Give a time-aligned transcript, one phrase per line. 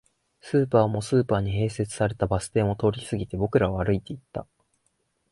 [0.39, 4.47] スーパーも、スーパーに併設されたバス停も通り過ぎて、僕らは歩いていった